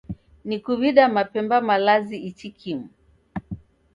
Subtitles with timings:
[0.47, 2.87] Nikuw'ida mapemba malazi ichi kimu